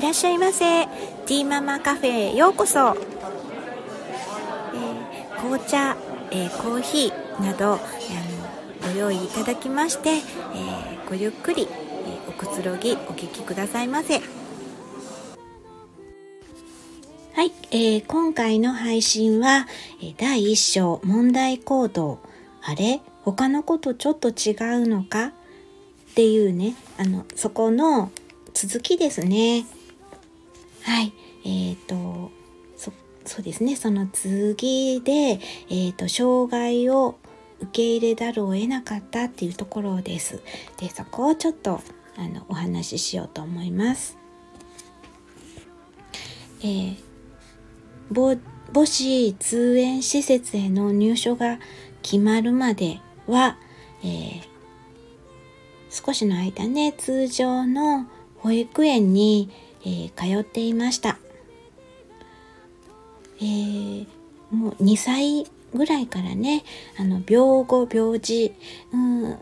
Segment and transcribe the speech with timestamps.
[0.00, 0.86] いらっしゃいませ。
[0.86, 5.94] ティーママカフェへようこそ、えー、紅茶、
[6.30, 7.80] えー、コーヒーなどあの
[8.94, 14.14] ご用意いただきまして、えー、ごゆっくり、えおくつろぎお聞きくださいませ。
[14.14, 14.22] は
[17.44, 19.68] い、えー、今回の配信は、
[20.16, 22.20] 第1章問題行動。
[22.62, 23.02] あれ？
[23.22, 25.26] 他の子とちょっと違うのか？
[25.26, 25.32] っ
[26.14, 28.10] ていうねあのそこの
[28.54, 29.66] 続きですね。
[30.82, 31.12] はい
[31.44, 32.30] えっ、ー、と
[33.24, 37.18] そうですねその次で、えーと、障害を
[37.60, 40.42] 受け入れざるを得なかったっていうところです。
[40.78, 41.80] でそこをちょっと
[42.16, 44.16] あのお話ししようと思います。
[46.62, 46.96] えー、
[48.10, 51.58] 母子通園施設への入所が
[52.02, 53.58] 決まるまでは、
[54.02, 54.42] えー、
[55.90, 58.06] 少しの間ね通常の
[58.38, 59.50] 保育園に、
[59.84, 61.18] えー、通っていました。
[63.40, 64.06] えー、
[64.50, 66.64] もう2歳ぐらいからね
[66.98, 68.52] あの病後病児、
[68.92, 69.38] うん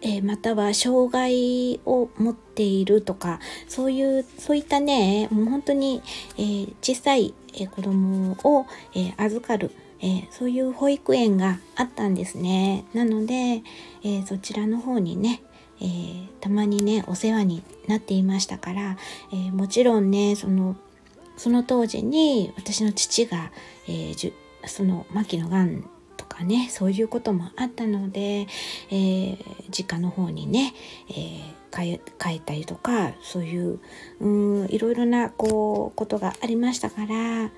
[0.00, 6.02] えー、または障害を持っているとかそういうそういったねもう本当に、
[6.36, 13.62] えー、小さい、えー、子供を、え預かる、えそういう保育園があったんですねなので、
[14.04, 15.42] えそちらの方にね
[15.80, 18.96] えー、たまにねお世話になっていましたから、
[19.32, 20.76] えー、もちろんねその
[21.36, 23.52] その当時に私の父が、
[23.86, 24.32] えー、
[24.66, 28.48] その末期のがんとかねそういうこともあったので、
[28.90, 29.38] えー、
[29.70, 30.74] 実家の方にね、
[31.08, 33.78] えー、帰帰ったりとかそういう
[34.20, 37.50] うんいろいろなこうことがありましたから、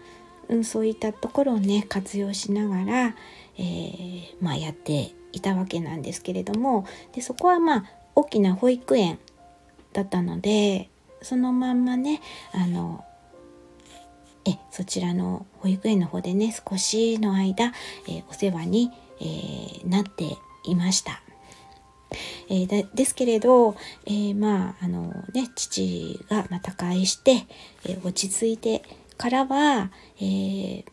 [0.51, 3.17] うん、そういったところをね活用しながら、
[3.57, 9.19] えー、まあ、やっていたわけなんですけれどもでそこはまあ大きな保育園
[9.95, 10.91] だったので
[11.23, 12.21] そのまんまね
[12.53, 13.05] あの
[14.45, 17.73] えそちらの保育園の方でね少しの間、
[18.09, 18.91] えお世話に、
[19.21, 21.23] えー、なっていました。
[22.49, 27.47] えー、ですけれど、えー、まああのね父がま他界して、
[27.87, 28.83] え落ち着いて
[29.19, 29.91] からは、
[30.21, 30.85] え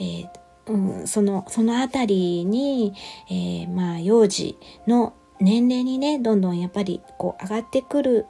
[0.00, 0.26] え
[0.72, 2.94] うん、そのその辺りに、
[3.28, 8.26] えーまあ幼児の年齢にねどんどんやっぱりこう上がってくる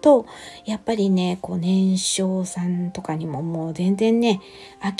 [0.00, 0.26] と
[0.64, 4.40] やっぱりねこう年少さんとかにももう全然ね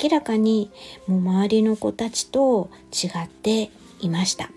[0.01, 0.71] 明らかに
[1.07, 3.69] もう周りの子たちと違って
[3.99, 4.49] いました。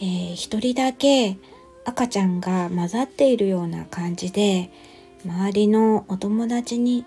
[0.00, 1.36] えー、一人だけ
[1.84, 4.70] 赤ちゃんが混ざっているような感じで
[5.24, 7.04] 周りのお友達に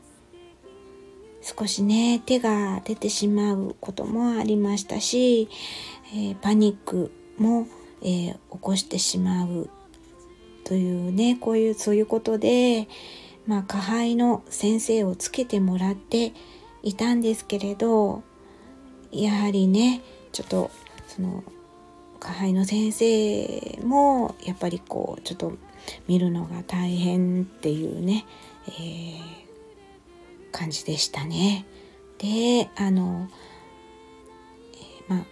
[1.45, 5.47] 少しね手が出てしまうこともありましたし、
[6.11, 7.67] えー、パニックも、
[8.01, 9.69] えー、起こしてしまう
[10.63, 12.88] というねこういうそういうことで
[13.45, 16.33] まあ下輩の先生をつけてもらって
[16.81, 18.23] いたんですけれど
[19.12, 20.01] やはりね
[20.31, 20.72] ちょっと
[21.07, 21.44] その
[22.19, 25.53] 下輩の先生もやっぱりこうちょっと
[26.07, 28.25] 見るのが大変っていうね、
[28.67, 29.44] えー、
[30.56, 31.66] 感じでしたね。
[32.18, 33.28] であの、
[34.74, 35.26] えー、まあ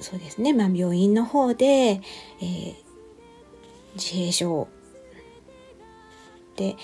[0.00, 2.74] そうですね、まあ、病院の方で、えー、
[3.94, 4.68] 自閉症
[6.56, 6.76] で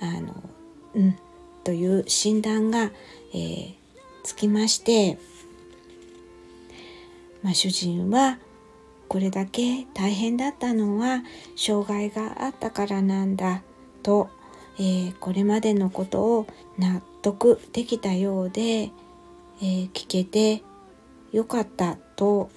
[0.00, 0.32] あの
[0.94, 1.18] うん
[1.64, 2.92] という診断が、
[3.32, 3.74] えー、
[4.22, 5.18] つきまして、
[7.42, 8.38] まあ、主人は
[9.08, 11.22] これだけ大変だったのは
[11.56, 13.62] 障害があったからなんだ
[14.02, 14.28] と、
[14.78, 16.46] えー、これまでのことを
[16.78, 20.62] 納得できたようで、えー、聞けて
[21.32, 22.50] よかったと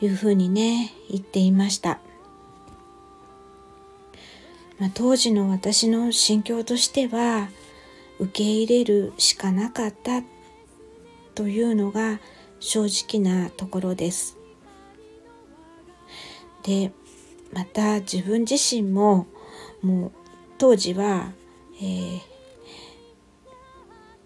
[0.00, 2.00] いうふうにね言っていました。
[4.78, 7.48] まあ、当時の私の心境としては
[8.18, 10.22] 受け入れるしかなかった
[11.34, 12.20] というのが
[12.60, 14.36] 正直なところです。
[16.62, 16.92] で
[17.52, 19.26] また自分自身も
[19.82, 20.12] もう
[20.58, 21.32] 当時は、
[21.76, 22.20] えー、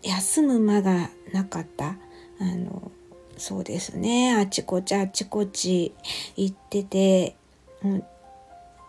[0.03, 1.97] 休む間がなかった。
[2.41, 2.91] あの
[3.37, 4.35] そうですね。
[4.35, 5.95] あちこちあちこち
[6.37, 7.37] 行ってて
[7.83, 8.05] もう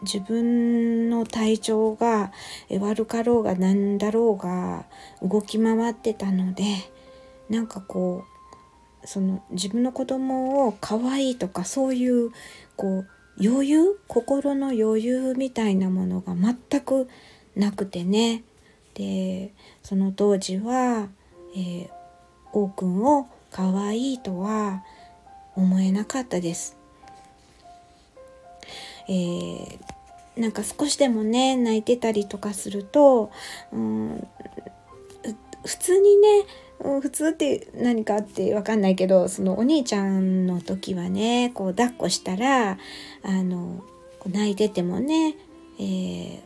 [0.01, 2.31] 自分の体調が
[2.79, 4.85] 悪かろうが何だろうが
[5.21, 6.63] 動き回ってたので
[7.49, 8.23] なんかこ
[9.03, 12.31] うその自分の子供を可愛いとかそういう
[12.75, 13.07] こう
[13.41, 13.99] 余裕？
[14.07, 17.07] 心の余裕みたいなものが全く
[17.55, 18.43] なくてね。
[18.99, 21.07] でその当時は、
[21.55, 21.89] えー、
[22.51, 24.83] 王くんを可愛いとは
[25.55, 26.77] 思えなかったです。
[29.07, 29.79] えー、
[30.37, 33.31] なんか少しでもね泣いてたりとかすると、
[33.71, 34.27] うん、
[35.65, 36.45] 普通にね
[37.01, 42.77] 普通って何かって分かんないけどそのお兄ちゃんの時はねこう抱っこしたら
[43.23, 43.81] あの
[44.27, 45.35] 泣いててもね、
[45.79, 46.39] えー、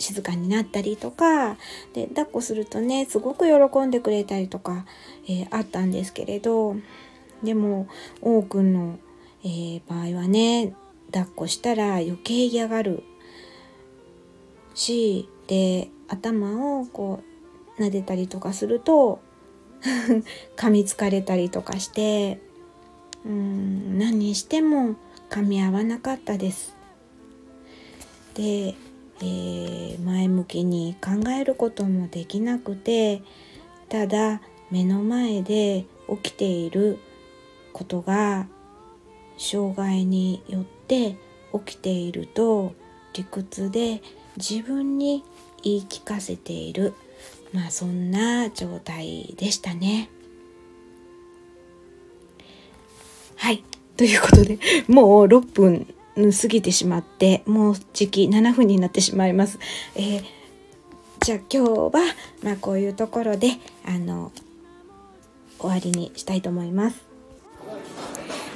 [0.00, 1.56] 静かになったりとか
[1.92, 4.84] で抱っこするとねすごく喜んでくれたりとか、
[5.26, 6.76] えー、あったんですけれど
[7.42, 7.86] でも
[8.20, 8.98] 王くんの、
[9.44, 10.74] えー、場合はね
[11.12, 13.02] 抱っこしたら余計嫌がる
[14.74, 17.22] しで頭をこ
[17.78, 19.20] う撫でたりとかすると
[20.56, 22.40] 噛みつかれたりとかして
[23.24, 24.96] うん何しても
[25.30, 26.74] 噛み合わなかったです。
[28.34, 28.74] で、
[29.22, 33.22] えー、前向きに考えることもできなくて
[33.88, 34.40] ただ
[34.70, 36.98] 目の前で起きている
[37.72, 38.46] ことが
[39.36, 41.16] 障害によって
[41.52, 42.74] 起きていると
[43.14, 44.02] 理屈で
[44.36, 45.24] 自分に
[45.62, 46.94] 言い聞かせている。
[47.52, 50.08] まあそんな状態でしたね。
[53.36, 53.64] はい。
[53.96, 54.58] ということで
[54.88, 55.86] もう6分。
[56.28, 59.58] 過ぎてしまってもう時期7分になってしまいます。
[59.94, 60.24] えー、
[61.20, 61.90] じゃあ今日は、
[62.42, 63.52] まあ、こういうところで
[63.86, 64.32] あの
[65.58, 67.10] 終わりにしたいと思います。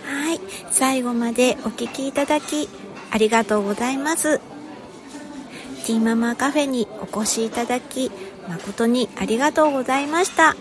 [0.05, 0.41] はい
[0.71, 2.69] 最後までお聴きいただき
[3.11, 8.11] ありがとうございますティーママカフェにお越しいただき
[8.49, 10.57] 誠にありがとうございました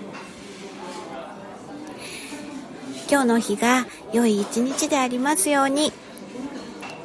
[3.09, 5.91] 今日の日が良い一日でありますように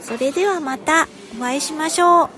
[0.09, 1.07] それではまた
[1.39, 2.38] お会いしましょう。